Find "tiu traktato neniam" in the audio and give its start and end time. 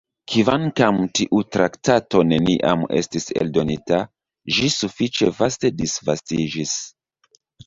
1.17-2.81